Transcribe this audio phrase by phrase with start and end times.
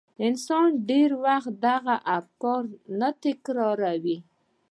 [0.27, 2.63] انسان ډېر وخت دغه افکار
[2.99, 4.17] نه تکراروي.